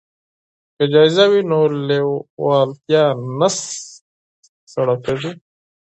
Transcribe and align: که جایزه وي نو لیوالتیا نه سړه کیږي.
که 0.75 0.83
جایزه 0.93 1.25
وي 1.31 1.41
نو 1.51 1.59
لیوالتیا 1.87 3.03
نه 3.39 3.49
سړه 4.73 4.95
کیږي. 5.05 5.31